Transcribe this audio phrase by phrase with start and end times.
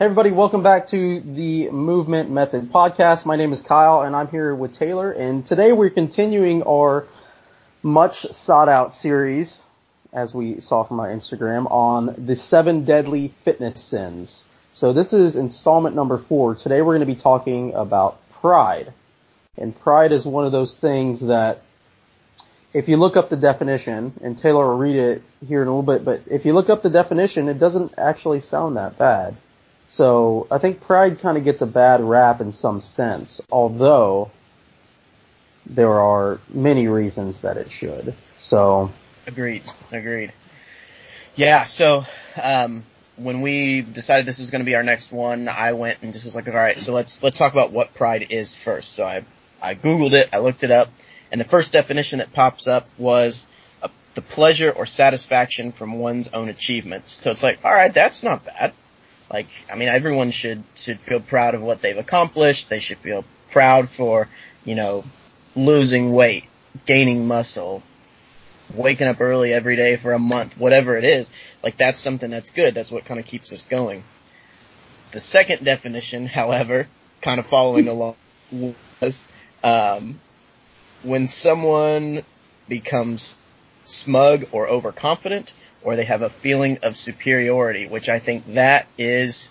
[0.00, 3.26] Hey everybody, welcome back to the Movement Method podcast.
[3.26, 7.06] My name is Kyle and I'm here with Taylor and today we're continuing our
[7.82, 9.62] much sought out series,
[10.10, 14.46] as we saw from my Instagram, on the seven deadly fitness sins.
[14.72, 16.54] So this is installment number four.
[16.54, 18.94] Today we're going to be talking about pride.
[19.58, 21.60] And pride is one of those things that
[22.72, 25.94] if you look up the definition, and Taylor will read it here in a little
[25.94, 29.36] bit, but if you look up the definition, it doesn't actually sound that bad.
[29.90, 34.30] So I think pride kind of gets a bad rap in some sense, although
[35.66, 38.14] there are many reasons that it should.
[38.36, 38.92] So
[39.26, 40.32] agreed, agreed.
[41.34, 41.64] Yeah.
[41.64, 42.04] So
[42.40, 42.84] um,
[43.16, 46.24] when we decided this was going to be our next one, I went and just
[46.24, 48.92] was like, all right, so let's let's talk about what pride is first.
[48.92, 49.24] So I
[49.60, 50.86] I googled it, I looked it up,
[51.32, 53.44] and the first definition that pops up was
[53.82, 57.10] a, the pleasure or satisfaction from one's own achievements.
[57.10, 58.72] So it's like, all right, that's not bad.
[59.32, 62.68] Like, I mean, everyone should, should feel proud of what they've accomplished.
[62.68, 64.28] They should feel proud for,
[64.64, 65.04] you know,
[65.54, 66.44] losing weight,
[66.84, 67.82] gaining muscle,
[68.74, 71.30] waking up early every day for a month, whatever it is.
[71.62, 72.74] Like, that's something that's good.
[72.74, 74.02] That's what kind of keeps us going.
[75.12, 76.88] The second definition, however,
[77.20, 78.16] kind of following along
[79.00, 79.26] was,
[79.62, 80.18] um,
[81.02, 82.24] when someone
[82.68, 83.38] becomes
[83.84, 89.50] smug or overconfident or they have a feeling of superiority, which I think that is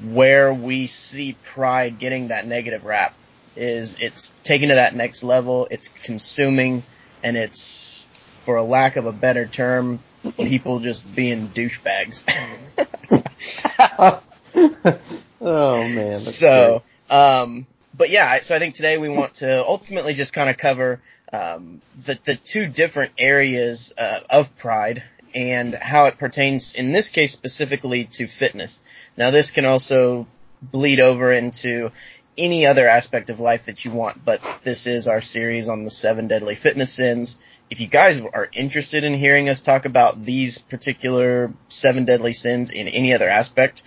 [0.00, 3.14] where we see pride getting that negative rap
[3.56, 6.82] is it's taken to that next level, it's consuming,
[7.22, 8.06] and it's,
[8.44, 10.00] for a lack of a better term,
[10.36, 12.24] people just being douchebags.
[15.40, 16.16] oh man.
[16.18, 20.56] So, um, but yeah, so I think today we want to ultimately just kind of
[20.56, 21.00] cover
[21.32, 25.02] um, the the two different areas uh, of pride
[25.34, 28.82] and how it pertains in this case specifically to fitness.
[29.16, 30.26] Now this can also
[30.62, 31.90] bleed over into
[32.36, 35.90] any other aspect of life that you want, but this is our series on the
[35.90, 37.38] seven deadly fitness sins.
[37.70, 42.70] If you guys are interested in hearing us talk about these particular seven deadly sins
[42.70, 43.82] in any other aspect,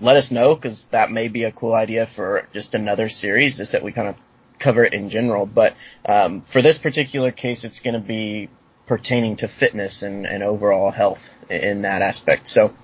[0.00, 3.72] let us know because that may be a cool idea for just another series just
[3.72, 4.16] that we kind of
[4.58, 5.46] cover it in general.
[5.46, 5.74] But
[6.06, 8.48] um, for this particular case, it's going to be
[8.92, 12.46] pertaining to fitness and, and overall health in that aspect.
[12.46, 12.74] So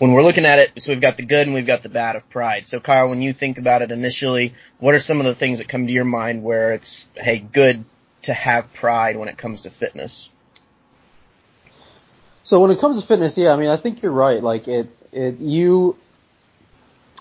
[0.00, 2.16] when we're looking at it, so we've got the good and we've got the bad
[2.16, 2.66] of pride.
[2.66, 5.68] So Kyle, when you think about it initially, what are some of the things that
[5.68, 7.84] come to your mind where it's, hey, good
[8.22, 10.32] to have pride when it comes to fitness?
[12.42, 14.42] So when it comes to fitness, yeah, I mean, I think you're right.
[14.42, 15.96] Like it, it, you,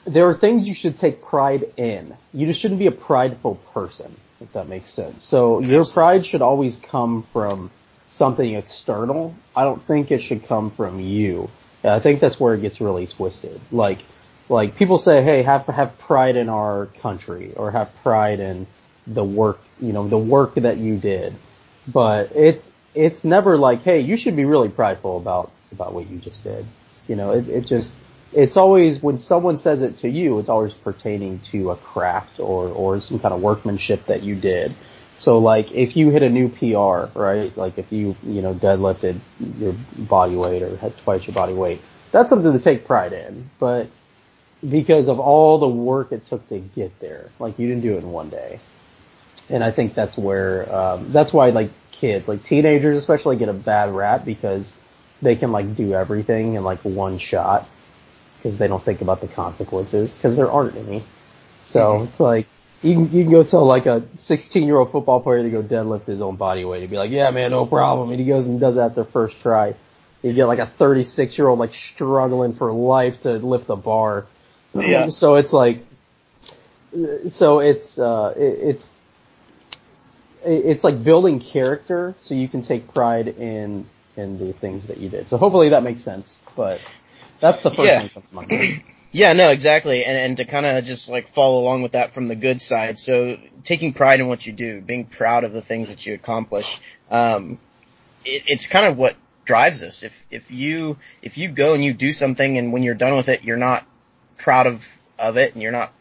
[0.05, 2.17] there are things you should take pride in.
[2.33, 5.23] You just shouldn't be a prideful person if that makes sense.
[5.23, 7.71] So your pride should always come from
[8.09, 9.35] something external.
[9.55, 11.49] I don't think it should come from you.
[11.83, 13.59] I think that's where it gets really twisted.
[13.71, 13.99] Like,
[14.49, 18.67] like people say, hey, have to have pride in our country or have pride in
[19.07, 21.33] the work, you know, the work that you did.
[21.87, 26.17] But it's, it's never like, hey, you should be really prideful about, about what you
[26.17, 26.65] just did.
[27.07, 27.95] You know, it, it just,
[28.33, 32.67] it's always when someone says it to you, it's always pertaining to a craft or
[32.69, 34.73] or some kind of workmanship that you did.
[35.17, 37.55] So like if you hit a new PR, right?
[37.55, 39.19] Like if you you know deadlifted
[39.59, 41.81] your body weight or had twice your body weight,
[42.11, 43.49] that's something to take pride in.
[43.59, 43.87] But
[44.67, 47.99] because of all the work it took to get there, like you didn't do it
[47.99, 48.59] in one day.
[49.49, 53.53] And I think that's where um, that's why like kids, like teenagers especially, get a
[53.53, 54.71] bad rap because
[55.21, 57.67] they can like do everything in like one shot
[58.41, 61.03] because they don't think about the consequences because there aren't any.
[61.61, 62.03] So mm-hmm.
[62.05, 62.47] it's like
[62.81, 65.61] you can you can go tell like a 16 year old football player to go
[65.61, 68.09] deadlift his own body weight and be like, yeah man, no problem.
[68.09, 69.75] And he goes and does that their first try.
[70.23, 74.25] You get like a 36 year old like struggling for life to lift the bar.
[74.73, 75.07] Yeah.
[75.09, 75.85] so it's like,
[77.29, 78.97] so it's uh it, it's
[80.43, 83.85] it's like building character so you can take pride in
[84.17, 85.29] in the things that you did.
[85.29, 86.39] So hopefully that makes sense.
[86.55, 86.81] But
[87.41, 87.99] that's the first yeah.
[87.99, 88.83] thing that comes to mind.
[89.13, 90.05] Yeah, no, exactly.
[90.05, 92.97] And, and to kind of just like follow along with that from the good side.
[92.97, 96.79] So taking pride in what you do, being proud of the things that you accomplish,
[97.09, 97.59] um,
[98.23, 100.03] it, it's kind of what drives us.
[100.03, 103.27] If, if you, if you go and you do something and when you're done with
[103.27, 103.85] it, you're not
[104.37, 104.85] proud of,
[105.19, 105.91] of it and you're not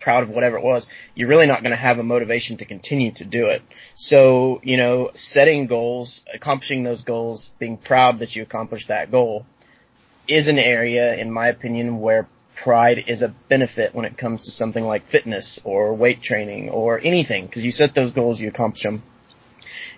[0.00, 3.12] proud of whatever it was, you're really not going to have a motivation to continue
[3.12, 3.62] to do it.
[3.94, 9.46] So, you know, setting goals, accomplishing those goals, being proud that you accomplished that goal,
[10.28, 14.50] is an area, in my opinion, where pride is a benefit when it comes to
[14.50, 18.82] something like fitness or weight training or anything, because you set those goals, you accomplish
[18.82, 19.02] them,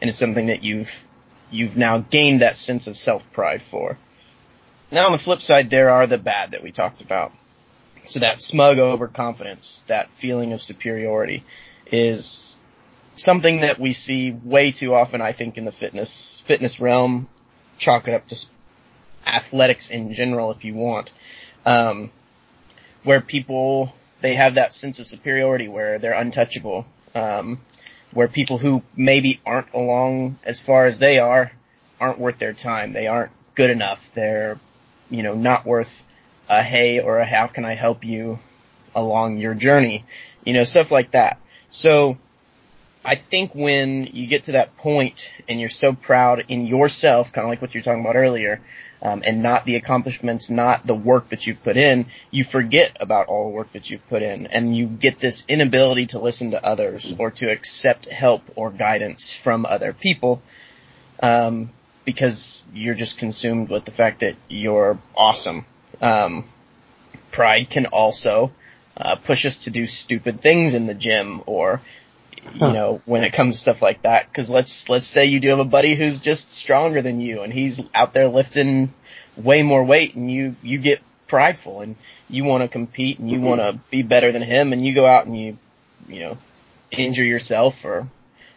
[0.01, 1.05] and it's something that you've
[1.51, 3.97] you've now gained that sense of self pride for.
[4.91, 7.33] Now on the flip side, there are the bad that we talked about.
[8.05, 11.45] So that smug overconfidence, that feeling of superiority
[11.87, 12.61] is
[13.15, 17.29] something that we see way too often, I think, in the fitness, fitness realm.
[17.77, 18.37] Chalk it up to
[19.35, 21.13] athletics in general, if you want.
[21.67, 22.11] Um,
[23.05, 26.87] where people, they have that sense of superiority where they're untouchable.
[27.15, 27.61] Um,
[28.13, 31.53] where people who maybe aren't along as far as they are
[32.01, 32.93] aren't worth their time.
[32.93, 34.13] They aren't good enough.
[34.15, 34.59] They're,
[35.11, 36.05] you know, not worth
[36.49, 38.39] a hey or a how can I help you
[38.95, 40.05] along your journey.
[40.45, 41.39] You know, stuff like that.
[41.69, 42.17] So
[43.08, 47.46] I think when you get to that point and you're so proud in yourself, kind
[47.46, 48.60] of like what you're talking about earlier,
[49.00, 53.28] um, and not the accomplishments, not the work that you've put in, you forget about
[53.28, 56.62] all the work that you've put in, and you get this inability to listen to
[56.62, 60.43] others or to accept help or guidance from other people,
[61.22, 61.70] um,
[62.05, 65.64] because you're just consumed with the fact that you're awesome.
[66.02, 66.44] Um,
[67.31, 68.52] pride can also
[68.99, 71.81] uh, push us to do stupid things in the gym or
[72.44, 72.73] you huh.
[72.73, 74.32] know, when it comes to stuff like that.
[74.32, 77.52] Cause let's, let's say you do have a buddy who's just stronger than you and
[77.52, 78.93] he's out there lifting
[79.37, 81.96] way more weight and you, you get prideful and
[82.29, 83.46] you want to compete and you mm-hmm.
[83.46, 85.58] want to be better than him and you go out and you,
[86.08, 86.38] you know,
[86.90, 88.08] injure yourself or,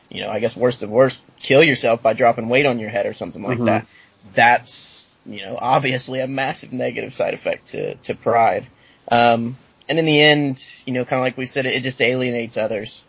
[0.10, 3.06] you know, I guess worst of worst, kill yourself by dropping weight on your head
[3.06, 3.66] or something like mm-hmm.
[3.66, 3.88] that.
[4.34, 8.68] That's, you know, obviously a massive negative side effect to, to pride.
[9.10, 9.57] Um,
[9.88, 13.04] and in the end, you know, kind of like we said, it just alienates others.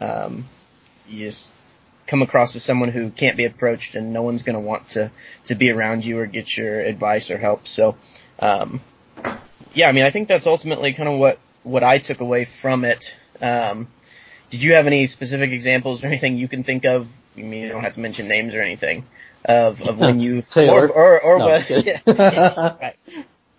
[0.00, 0.48] Um,
[1.08, 1.54] you just
[2.06, 5.10] come across as someone who can't be approached and no one's going to want to,
[5.46, 7.66] to be around you or get your advice or help.
[7.66, 7.96] So,
[8.38, 8.80] um,
[9.74, 12.84] yeah, I mean, I think that's ultimately kind of what, what I took away from
[12.84, 13.16] it.
[13.42, 13.88] Um,
[14.50, 17.08] did you have any specific examples or anything you can think of?
[17.36, 19.04] I mean, you don't have to mention names or anything
[19.44, 21.70] of, of when you, or, or, or, no, what,
[22.80, 22.96] right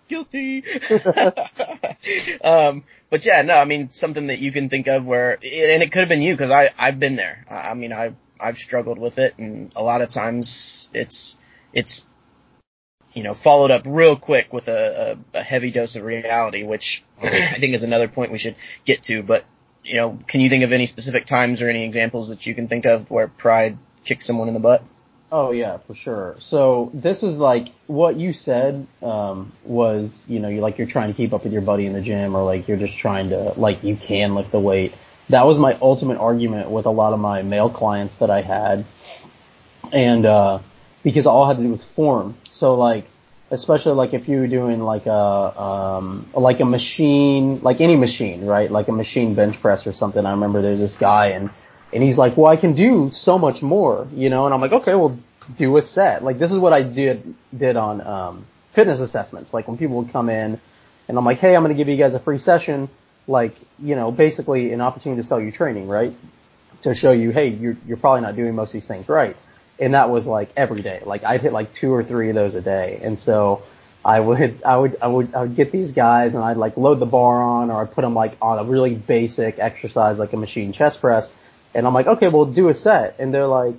[0.08, 0.64] guilty.
[2.44, 5.92] um, but yeah, no, I mean something that you can think of where, and it
[5.92, 7.44] could have been you because I I've been there.
[7.50, 11.38] I mean I I've struggled with it, and a lot of times it's
[11.72, 12.08] it's
[13.12, 17.02] you know followed up real quick with a, a, a heavy dose of reality, which
[17.22, 19.22] I think is another point we should get to.
[19.22, 19.44] But
[19.84, 22.68] you know, can you think of any specific times or any examples that you can
[22.68, 24.84] think of where pride kicked someone in the butt?
[25.30, 26.36] Oh yeah, for sure.
[26.38, 31.08] So this is like what you said um, was, you know, you like you're trying
[31.08, 33.52] to keep up with your buddy in the gym, or like you're just trying to
[33.56, 34.94] like you can lift the weight.
[35.28, 38.86] That was my ultimate argument with a lot of my male clients that I had,
[39.92, 40.60] and uh,
[41.02, 42.34] because all had to do with form.
[42.44, 43.04] So like,
[43.50, 48.46] especially like if you were doing like a um, like a machine, like any machine,
[48.46, 48.70] right?
[48.70, 50.24] Like a machine bench press or something.
[50.24, 51.50] I remember there's this guy and
[51.92, 54.72] and he's like, well, I can do so much more, you know, and I'm like,
[54.72, 55.18] okay, well,
[55.56, 56.22] do a set.
[56.22, 59.54] Like this is what I did, did on, um, fitness assessments.
[59.54, 60.60] Like when people would come in
[61.08, 62.88] and I'm like, hey, I'm going to give you guys a free session,
[63.26, 66.14] like, you know, basically an opportunity to sell you training, right?
[66.82, 69.36] To show you, hey, you're, you're probably not doing most of these things right.
[69.80, 71.02] And that was like every day.
[71.04, 73.00] Like I'd hit like two or three of those a day.
[73.02, 73.62] And so
[74.04, 77.00] I would, I would, I would, I would get these guys and I'd like load
[77.00, 80.36] the bar on or I'd put them like on a really basic exercise like a
[80.36, 81.34] machine chest press
[81.74, 83.16] and I'm like, okay, well, do a set.
[83.18, 83.74] And they're like,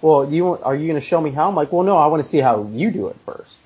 [0.00, 1.48] well, you want are you going to show me how?
[1.48, 3.58] I'm like, well, no, I want to see how you do it first.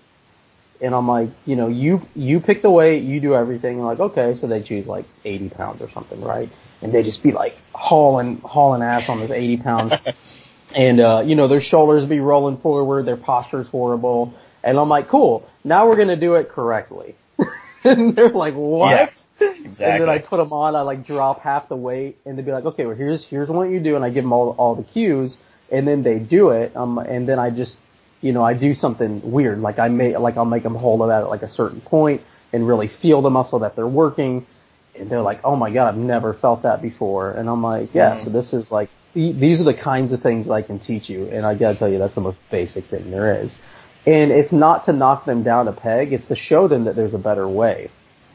[0.80, 3.78] And I'm like, you know, you you pick the weight, you do everything.
[3.80, 6.50] I'm like, okay, so they choose like 80 pounds or something, right?
[6.82, 9.94] And they just be like hauling hauling ass on this 80 pounds,
[10.76, 14.34] and uh, you know, their shoulders be rolling forward, their posture's horrible.
[14.62, 17.14] And I'm like, cool, now we're gonna do it correctly.
[17.84, 18.90] and they're like, what?
[18.90, 19.08] Yeah.
[19.40, 19.86] Exactly.
[19.86, 22.52] And then I put them on, I like drop half the weight, and they'd be
[22.52, 24.82] like, okay, well here's here's what you do, and I give them all all the
[24.82, 25.40] cues,
[25.70, 27.78] and then they do it, um, and then I just,
[28.22, 31.12] you know, I do something weird, like I may like I'll make them hold it
[31.12, 34.46] at like a certain point and really feel the muscle that they're working,
[34.94, 38.12] and they're like, oh my god, I've never felt that before, and I'm like, yeah,
[38.12, 38.24] mm-hmm.
[38.24, 41.28] so this is like these are the kinds of things that I can teach you,
[41.28, 43.60] and I gotta tell you that's the most basic thing there is.
[44.06, 47.14] And it's not to knock them down a peg, it's to show them that there's
[47.14, 47.90] a better way.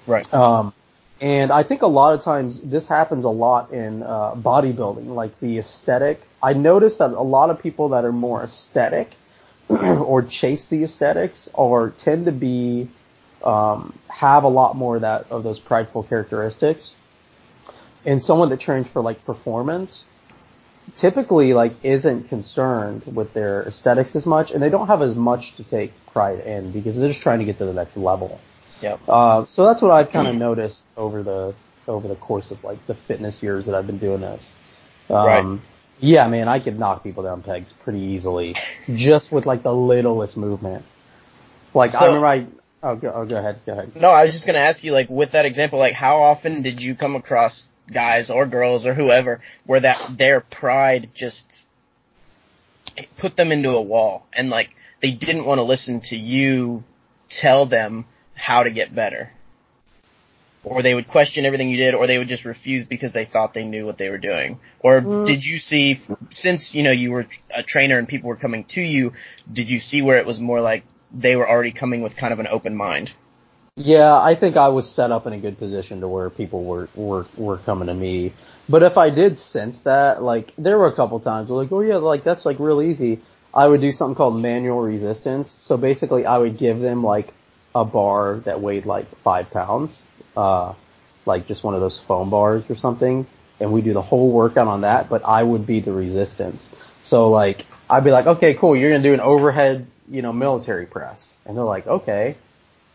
[0.06, 0.32] Right.
[0.34, 0.74] Um,
[1.22, 5.40] and I think a lot of times this happens a lot in uh, bodybuilding, like
[5.40, 6.20] the aesthetic.
[6.42, 9.14] I noticed that a lot of people that are more aesthetic
[9.70, 12.90] or chase the aesthetics or tend to be
[13.44, 16.96] um, have a lot more of that of those prideful characteristics.
[18.04, 20.08] And someone that trains for like performance
[20.96, 25.56] typically like isn't concerned with their aesthetics as much, and they don't have as much
[25.58, 28.42] to take pride in because they're just trying to get to the next level.
[28.82, 29.00] Yep.
[29.08, 31.54] Uh, so that's what I've kind of noticed over the
[31.88, 34.50] over the course of like the fitness years that I've been doing this.
[35.10, 35.60] Um, right.
[36.00, 38.56] Yeah, man, I could knock people down pegs pretty easily
[38.94, 40.84] just with like the littlest movement.
[41.74, 42.48] Like so, I remember I
[42.84, 43.96] Oh, go, oh, go ahead, go ahead.
[43.96, 46.82] No, I was just gonna ask you, like, with that example, like, how often did
[46.82, 51.68] you come across guys or girls or whoever where that their pride just
[53.18, 56.84] put them into a wall and like they didn't want to listen to you
[57.30, 58.06] tell them
[58.42, 59.32] how to get better?
[60.64, 63.54] Or they would question everything you did, or they would just refuse because they thought
[63.54, 64.60] they knew what they were doing.
[64.80, 65.26] Or Mm.
[65.26, 66.00] did you see,
[66.32, 69.14] since, you know, you were a trainer and people were coming to you,
[69.52, 72.40] did you see where it was more like they were already coming with kind of
[72.40, 73.12] an open mind?
[73.76, 76.90] Yeah, I think I was set up in a good position to where people were
[76.96, 78.34] were were coming to me.
[78.68, 81.82] But if I did sense that, like there were a couple times where like, oh
[81.82, 83.22] yeah, like that's like real easy.
[83.54, 85.52] I would do something called manual resistance.
[85.52, 87.34] So basically, I would give them like
[87.74, 90.74] a bar that weighed like five pounds, uh,
[91.26, 93.26] like just one of those foam bars or something,
[93.60, 95.10] and we do the whole workout on that.
[95.10, 96.72] But I would be the resistance.
[97.02, 100.86] So like I'd be like, okay, cool, you're gonna do an overhead, you know, military
[100.86, 102.36] press, and they're like, okay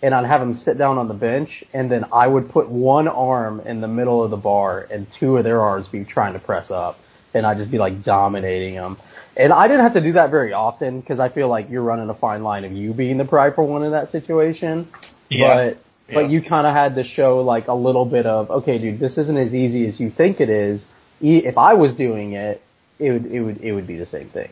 [0.03, 3.09] and I'd have them sit down on the bench, and then I would put one
[3.09, 6.39] arm in the middle of the bar, and two of their arms be trying to
[6.39, 6.99] press up,
[7.37, 8.97] and I'd just be like dominating them.
[9.37, 12.09] And I didn't have to do that very often because I feel like you're running
[12.09, 14.89] a fine line of you being the prideful one in that situation.
[15.29, 15.55] Yeah.
[15.55, 15.79] But
[16.15, 19.19] but you kind of had to show like a little bit of okay, dude, this
[19.19, 20.89] isn't as easy as you think it is.
[21.21, 22.63] E- If I was doing it,
[22.99, 24.49] it would it would it would be the same thing,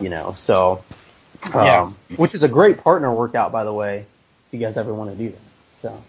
[0.00, 0.32] you know.
[0.32, 0.82] So,
[1.54, 1.90] um, Yeah.
[2.16, 4.06] which is a great partner workout, by the way.
[4.48, 5.38] If you guys ever want to do that,
[5.82, 6.02] so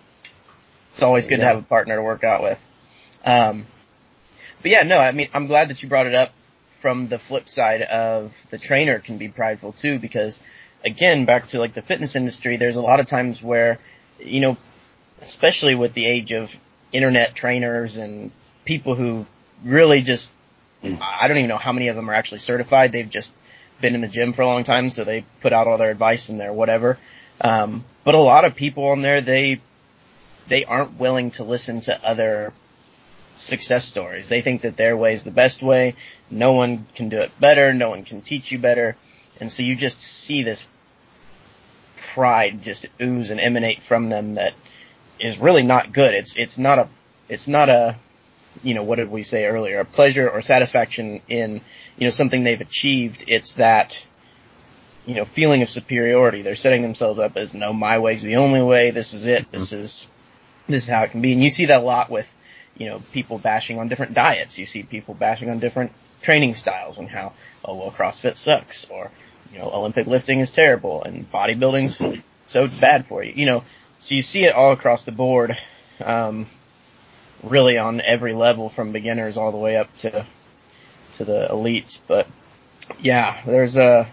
[0.93, 2.59] It's always good to have a partner to work out with.
[3.25, 3.65] Um,
[4.61, 6.33] but yeah, no, I mean, I'm glad that you brought it up
[6.79, 10.39] from the flip side of the trainer can be prideful too, because
[10.85, 13.79] again, back to like the fitness industry, there's a lot of times where,
[14.19, 14.57] you know,
[15.21, 16.55] especially with the age of
[16.91, 18.31] internet trainers and
[18.65, 19.25] people who
[19.63, 20.31] really just,
[20.83, 22.91] I don't even know how many of them are actually certified.
[22.91, 23.35] They've just
[23.81, 26.29] been in the gym for a long time, so they put out all their advice
[26.29, 26.97] in there, whatever.
[27.41, 29.61] Um, but a lot of people on there, they
[30.47, 32.53] they aren't willing to listen to other
[33.39, 34.27] success stories.
[34.27, 35.95] They think that their way is the best way.
[36.29, 37.73] No one can do it better.
[37.73, 38.95] No one can teach you better.
[39.39, 40.67] And so you just see this
[41.97, 44.53] pride just ooze and emanate from them that
[45.19, 46.13] is really not good.
[46.13, 46.87] It's, it's not a,
[47.29, 47.95] it's not a,
[48.63, 49.79] you know, what did we say earlier?
[49.79, 51.61] A pleasure or satisfaction in,
[51.97, 53.25] you know, something they've achieved.
[53.27, 54.05] It's that,
[55.05, 56.41] you know, feeling of superiority.
[56.41, 58.91] They're setting themselves up as, no, my way's the only way.
[58.91, 59.51] This is it.
[59.51, 60.09] This is,
[60.67, 61.33] this is how it can be.
[61.33, 62.33] And you see that a lot with,
[62.77, 64.57] you know, people bashing on different diets.
[64.57, 65.91] You see people bashing on different
[66.21, 67.33] training styles and how,
[67.65, 69.11] oh, well, CrossFit sucks or,
[69.51, 73.33] you know, Olympic lifting is terrible and bodybuilding's so bad for you.
[73.35, 73.63] You know,
[73.99, 75.57] so you see it all across the board,
[76.03, 76.45] um,
[77.43, 80.25] really on every level from beginners all the way up to,
[81.13, 82.01] to the elites.
[82.07, 82.27] But
[82.99, 84.07] yeah, there's a,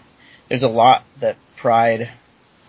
[0.48, 2.10] there's a lot that pride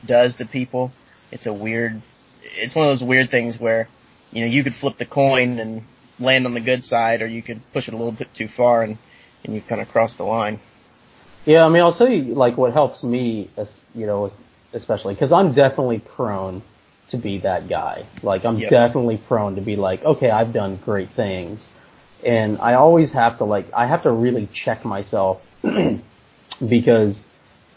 [0.05, 0.91] does to people.
[1.31, 2.01] It's a weird,
[2.43, 3.87] it's one of those weird things where,
[4.35, 5.83] you know, you could flip the coin and
[6.19, 8.83] land on the good side or you could push it a little bit too far
[8.83, 8.97] and,
[9.45, 10.59] and you kind of cross the line.
[11.45, 11.65] yeah.
[11.65, 14.31] I mean, I'll tell you like what helps me, as you know,
[14.73, 16.61] especially because I'm definitely prone
[17.09, 18.05] to be that guy.
[18.23, 18.69] Like I'm Yep.
[18.69, 21.69] definitely prone to be like, okay, I've done great things,
[22.25, 25.41] and I always have to like, I have to really check myself
[26.67, 27.25] because,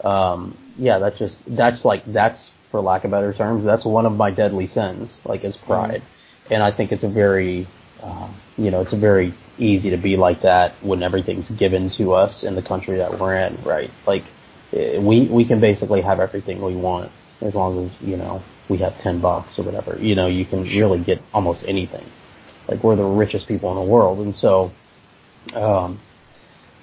[0.03, 4.15] um, yeah, that's just that's like that's for lack of better terms, that's one of
[4.17, 6.01] my deadly sins, like is pride,
[6.49, 7.67] and I think it's a very,
[8.01, 12.13] um, you know, it's a very easy to be like that when everything's given to
[12.13, 13.91] us in the country that we're in, right?
[14.05, 14.23] Like
[14.73, 18.77] eh, we we can basically have everything we want as long as you know we
[18.77, 19.97] have ten bucks or whatever.
[19.99, 22.05] You know, you can really get almost anything.
[22.67, 24.71] Like we're the richest people in the world, and so,
[25.53, 25.99] um,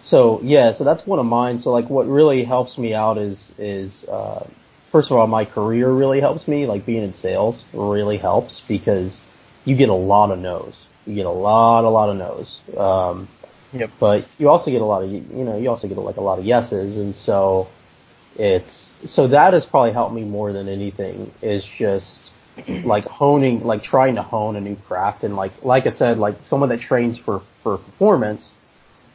[0.02, 1.60] so yeah, so that's one of mine.
[1.60, 4.46] So like, what really helps me out is is uh,
[4.86, 6.66] first of all, my career really helps me.
[6.66, 9.22] Like being in sales really helps because
[9.66, 10.86] you get a lot of no's.
[11.06, 12.62] You get a lot, a lot of no's.
[12.76, 13.28] Um,
[13.72, 13.90] Yep.
[14.00, 16.38] but you also get a lot of you know you also get like a lot
[16.38, 17.68] of yeses, and so
[18.38, 22.22] it's so that has probably helped me more than anything is just
[22.84, 26.36] like honing like trying to hone a new craft and like like I said like
[26.42, 28.52] someone that trains for for performance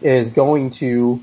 [0.02, 1.22] is going to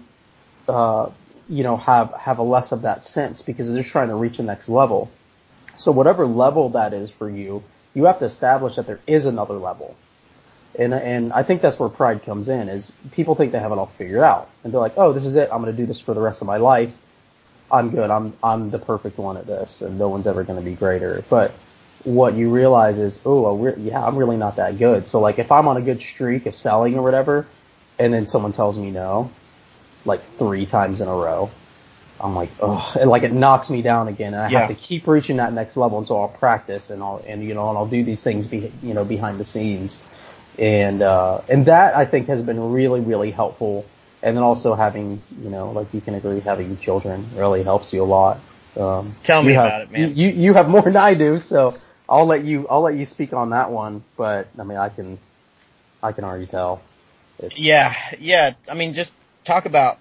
[0.69, 1.11] uh
[1.49, 4.39] you know have have a less of that sense because they're just trying to reach
[4.39, 5.11] the next level.
[5.77, 7.63] So whatever level that is for you,
[7.95, 9.97] you have to establish that there is another level.
[10.79, 13.79] And and I think that's where pride comes in is people think they have it
[13.79, 14.49] all figured out.
[14.63, 15.49] And they're like, "Oh, this is it.
[15.53, 16.93] I'm going to do this for the rest of my life.
[17.71, 18.11] I'm good.
[18.11, 21.25] I'm I'm the perfect one at this and no one's ever going to be greater."
[21.29, 21.53] But
[22.05, 25.51] what you realize is, "Oh, we're, yeah, I'm really not that good." So like if
[25.51, 27.47] I'm on a good streak of selling or whatever
[27.99, 29.31] and then someone tells me no
[30.05, 31.51] like 3 times in a row,
[32.21, 34.61] I'm like, oh, it, like it knocks me down again, and I Yeah.
[34.61, 35.99] have to keep reaching that next level.
[35.99, 38.73] And so I'll practice, and I'll and you know, and I'll do these things, be,
[38.83, 40.03] you know, behind the scenes,
[40.59, 43.87] and uh, and that I think has been really really helpful.
[44.21, 48.03] And then also having, you know, like you can agree, having children really helps you
[48.03, 48.41] a lot.
[48.77, 50.17] Um, Tell me have- about it, man.
[50.17, 51.75] You you have more than I do, so
[52.09, 54.03] I'll let you I'll let you speak on that one.
[54.17, 55.19] But I mean, I can
[56.03, 56.83] I can already tell.
[57.41, 58.55] It's, Yeah, yeah.
[58.69, 59.99] I mean, just talk about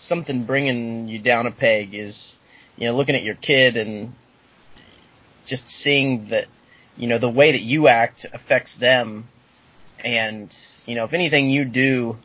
[0.00, 2.38] something bringing you down a peg is,
[2.76, 4.14] you know, looking at your kid and
[5.46, 6.46] just seeing that,
[6.96, 9.28] you know, the way that you act affects them.
[10.04, 12.16] And, you know, if anything you do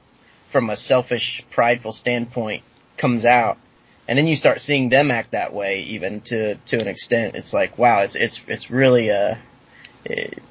[0.48, 2.63] from a selfish, prideful standpoint
[2.98, 3.58] comes out,
[4.08, 7.53] and then you start seeing them act that way even to, to an extent, it's
[7.53, 9.39] like, wow, it's, it's, it's really a,
[10.05, 10.41] it,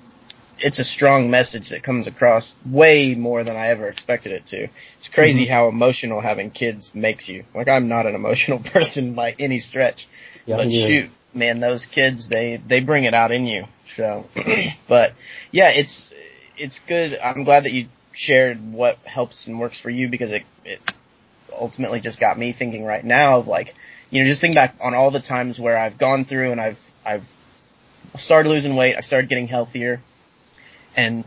[0.58, 4.68] it's a strong message that comes across way more than I ever expected it to.
[4.99, 5.52] It's crazy mm-hmm.
[5.52, 7.44] how emotional having kids makes you.
[7.54, 10.06] Like I'm not an emotional person by any stretch,
[10.46, 10.87] Yeah, but neither.
[10.87, 13.66] shoot, man, those kids they they bring it out in you.
[13.84, 14.26] So,
[14.88, 15.12] but
[15.50, 16.12] yeah, it's
[16.56, 17.18] it's good.
[17.18, 20.80] I'm glad that you shared what helps and works for you because it it
[21.52, 23.75] ultimately just got me thinking right now of like
[24.11, 26.92] you know just think back on all the times where I've gone through and I've
[27.04, 27.30] I've
[28.16, 30.00] started losing weight, I started getting healthier,
[30.96, 31.24] and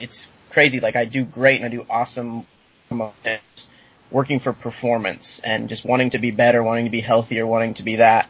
[0.00, 0.80] it's crazy.
[0.80, 2.46] Like I do great and I do awesome
[2.90, 3.70] moments
[4.10, 7.82] working for performance and just wanting to be better, wanting to be healthier, wanting to
[7.82, 8.28] be that.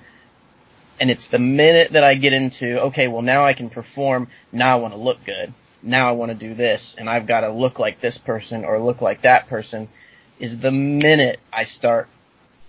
[1.01, 4.77] And it's the minute that I get into, okay, well now I can perform, now
[4.77, 5.53] I want to look good.
[5.83, 8.79] Now I want to do this and I've got to look like this person or
[8.79, 9.89] look like that person
[10.39, 12.09] is the minute I start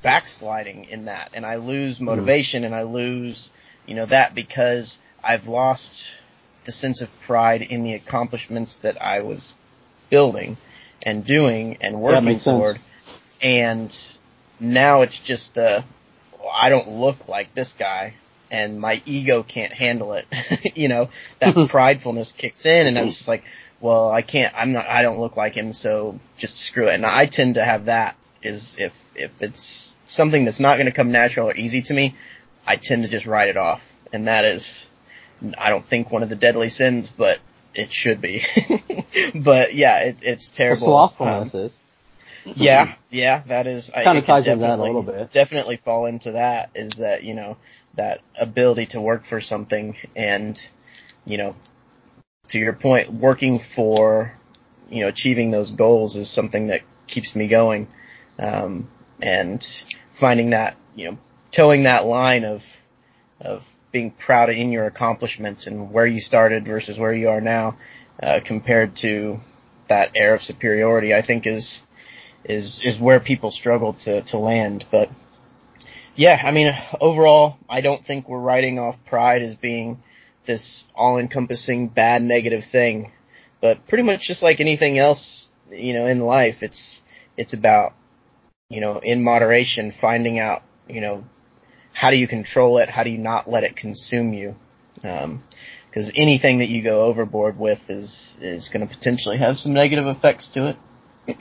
[0.02, 2.06] backsliding in that and I lose hmm.
[2.06, 3.52] motivation and I lose,
[3.86, 6.20] you know, that because I've lost
[6.66, 9.56] the sense of pride in the accomplishments that I was
[10.10, 10.58] building
[11.06, 12.64] and doing and working makes sense.
[12.64, 12.80] toward.
[13.42, 14.20] And
[14.60, 15.84] now it's just the,
[16.52, 18.16] I don't look like this guy
[18.50, 20.28] and my ego can't handle it.
[20.76, 21.76] you know, that mm-hmm.
[21.76, 23.44] pridefulness kicks in and it's just like,
[23.82, 26.94] well, I can't, I'm not, I don't look like him, so just screw it.
[26.94, 30.94] And I tend to have that is if, if it's something that's not going to
[30.94, 32.16] come natural or easy to me,
[32.66, 33.94] I tend to just write it off.
[34.14, 34.88] And that is,
[35.58, 37.40] I don't think one of the deadly sins, but
[37.74, 38.44] it should be.
[39.36, 40.82] but yeah, it, it's Well, terrible.
[40.82, 41.80] slothfulness is.
[42.46, 43.92] Um, yeah, yeah, that is.
[43.94, 45.32] I- Kinda ties into that a little bit.
[45.32, 47.58] Definitely fall into that is that you know
[47.96, 50.60] that ability to work for something and
[51.26, 51.56] you know
[52.50, 54.34] to your point, working for
[54.90, 57.88] you know achieving those goals is something that keeps me going,
[58.40, 58.90] um,
[59.22, 59.64] and
[60.14, 61.18] finding that you know
[61.52, 62.78] toeing that line of
[63.40, 67.78] of being proud in your accomplishments and where you started versus where you are now,
[68.22, 69.40] uh, compared to
[69.88, 71.84] that air of superiority, I think is
[72.44, 74.84] is is where people struggle to to land.
[74.92, 75.10] But
[76.16, 80.02] yeah, I mean, overall, I don't think we're writing off pride as being
[80.46, 83.12] this all-encompassing bad negative thing.
[83.62, 87.06] But pretty much just like anything else, you know, in life, it's
[87.38, 87.94] it's about
[88.70, 91.24] you know in moderation finding out you know
[91.94, 94.56] how do you control it, how do you not let it consume you.
[94.96, 100.08] Because anything that you go overboard with is is going to potentially have some negative
[100.08, 100.78] effects to it.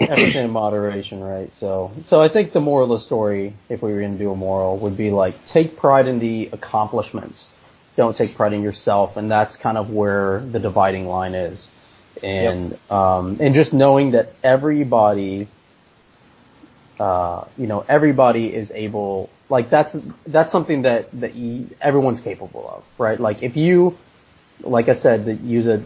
[0.01, 1.53] Everything in moderation, right?
[1.55, 4.31] So, so I think the moral of the story, if we were going to do
[4.31, 7.51] a moral, would be like take pride in the accomplishments.
[7.97, 11.71] Don't take pride in yourself, and that's kind of where the dividing line is.
[12.23, 15.49] And um, and just knowing that everybody,
[17.01, 19.31] uh, you know, everybody is able.
[19.53, 19.95] Like that's
[20.27, 23.21] that's something that that you, everyone's capable of, right?
[23.21, 23.99] Like if you
[24.62, 25.77] like I said, that use a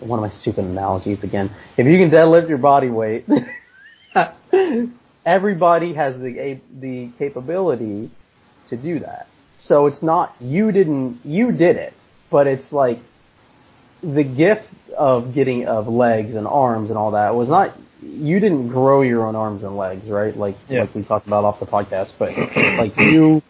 [0.00, 1.50] one of my stupid analogies again.
[1.76, 3.26] If you can deadlift your body weight,
[5.26, 8.08] everybody has the the capability
[8.68, 9.26] to do that.
[9.58, 11.92] So it's not you didn't you did it,
[12.30, 13.00] but it's like
[14.04, 18.68] the gift of getting of legs and arms and all that was not you didn't
[18.68, 20.36] grow your own arms and legs, right?
[20.36, 20.80] Like Yeah.
[20.80, 22.30] like we talked about off the podcast, but
[22.78, 23.42] like you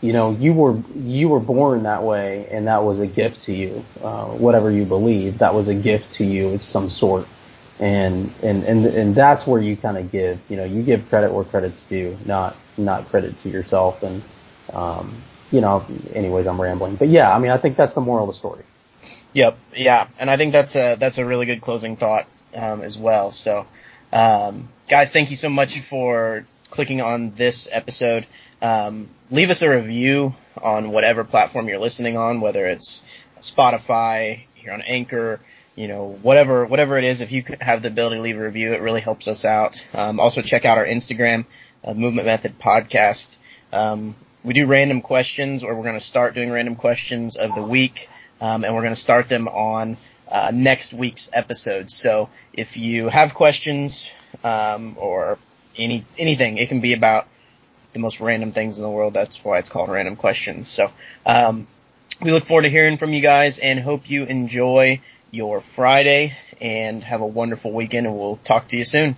[0.00, 3.54] you know, you were you were born that way, and that was a gift to
[3.54, 3.84] you.
[4.02, 7.26] Uh, whatever you believe, that was a gift to you of some sort,
[7.80, 10.40] and and and and that's where you kind of give.
[10.48, 14.02] You know, you give credit where credit's due, not not credit to yourself.
[14.04, 14.22] And
[14.72, 15.12] um,
[15.50, 18.34] you know, anyways, I'm rambling, but yeah, I mean, I think that's the moral of
[18.34, 18.62] the story.
[19.32, 22.98] Yep, yeah, and I think that's a that's a really good closing thought um, as
[22.98, 23.30] well.
[23.30, 23.66] So,
[24.12, 28.26] um, guys, thank you so much for clicking on this episode.
[28.60, 33.04] Um, leave us a review on whatever platform you're listening on, whether it's
[33.40, 35.40] Spotify, you're on Anchor,
[35.76, 38.72] you know, whatever, whatever it is, if you have the ability to leave a review,
[38.72, 39.86] it really helps us out.
[39.94, 41.46] Um, also check out our Instagram,
[41.84, 43.38] uh, Movement Method Podcast.
[43.72, 47.62] Um, we do random questions, or we're going to start doing random questions of the
[47.62, 48.08] week,
[48.40, 49.96] um, and we're going to start them on
[50.30, 51.90] uh, next week's episode.
[51.90, 54.12] So if you have questions
[54.44, 55.38] um, or
[55.76, 57.26] any anything, it can be about
[57.92, 59.14] the most random things in the world.
[59.14, 60.68] That's why it's called random questions.
[60.68, 60.88] So
[61.24, 61.66] um,
[62.20, 67.04] we look forward to hearing from you guys, and hope you enjoy your Friday and
[67.04, 69.16] have a wonderful weekend and we'll talk to you soon.